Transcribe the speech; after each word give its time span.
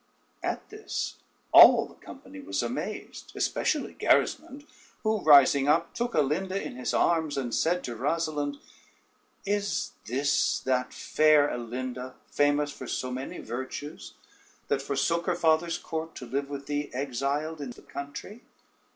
]At 0.51 0.67
this 0.71 1.17
all 1.51 1.85
the 1.85 1.93
company 1.93 2.39
was 2.39 2.63
amazed, 2.63 3.31
especially 3.35 3.93
Gerismond, 3.93 4.65
who 5.03 5.19
rising 5.21 5.67
up, 5.67 5.93
took 5.93 6.13
Alinda 6.13 6.59
in 6.59 6.75
his 6.75 6.91
arms, 6.91 7.37
and 7.37 7.53
said 7.53 7.83
to 7.83 7.95
Rosalynde: 7.95 8.57
"Is 9.45 9.91
this 10.07 10.57
that 10.61 10.91
fair 10.91 11.49
Alinda 11.49 12.15
famous 12.31 12.71
for 12.71 12.87
so 12.87 13.11
many 13.11 13.37
virtues, 13.37 14.15
that 14.69 14.81
forsook 14.81 15.27
her 15.27 15.35
father's 15.35 15.77
court 15.77 16.15
to 16.15 16.25
live 16.25 16.49
with 16.49 16.65
thee 16.65 16.89
exiled 16.91 17.61
in 17.61 17.69
the 17.69 17.83
country?" 17.83 18.41